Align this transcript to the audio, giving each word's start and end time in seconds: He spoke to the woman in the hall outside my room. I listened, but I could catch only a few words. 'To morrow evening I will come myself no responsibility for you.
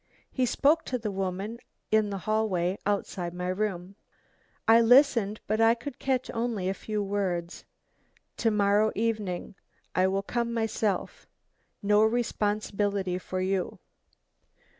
He 0.31 0.47
spoke 0.47 0.83
to 0.85 0.97
the 0.97 1.11
woman 1.11 1.59
in 1.91 2.09
the 2.09 2.17
hall 2.17 2.51
outside 2.87 3.35
my 3.35 3.49
room. 3.49 3.95
I 4.67 4.81
listened, 4.81 5.41
but 5.45 5.61
I 5.61 5.75
could 5.75 5.99
catch 5.99 6.31
only 6.33 6.67
a 6.67 6.73
few 6.73 7.03
words. 7.03 7.65
'To 8.35 8.49
morrow 8.49 8.91
evening 8.95 9.53
I 9.93 10.07
will 10.07 10.23
come 10.23 10.55
myself 10.55 11.27
no 11.83 12.01
responsibility 12.03 13.19
for 13.19 13.41
you. 13.41 13.77